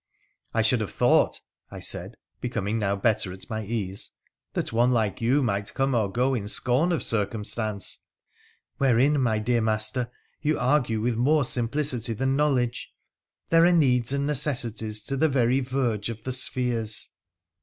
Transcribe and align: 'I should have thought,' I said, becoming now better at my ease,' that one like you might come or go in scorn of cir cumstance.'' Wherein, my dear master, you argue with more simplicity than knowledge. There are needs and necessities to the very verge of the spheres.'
'I 0.55 0.63
should 0.63 0.79
have 0.81 0.91
thought,' 0.91 1.41
I 1.69 1.79
said, 1.79 2.17
becoming 2.39 2.79
now 2.79 2.95
better 2.95 3.31
at 3.31 3.47
my 3.51 3.63
ease,' 3.63 4.09
that 4.53 4.73
one 4.73 4.91
like 4.91 5.21
you 5.21 5.43
might 5.43 5.75
come 5.75 5.93
or 5.93 6.11
go 6.11 6.33
in 6.33 6.47
scorn 6.47 6.91
of 6.91 7.03
cir 7.03 7.27
cumstance.'' 7.27 7.99
Wherein, 8.79 9.21
my 9.21 9.37
dear 9.37 9.61
master, 9.61 10.09
you 10.41 10.57
argue 10.57 11.01
with 11.01 11.17
more 11.17 11.45
simplicity 11.45 12.13
than 12.13 12.35
knowledge. 12.35 12.95
There 13.49 13.63
are 13.63 13.71
needs 13.71 14.11
and 14.11 14.25
necessities 14.25 15.03
to 15.03 15.15
the 15.15 15.29
very 15.29 15.59
verge 15.59 16.09
of 16.09 16.23
the 16.23 16.31
spheres.' 16.31 17.11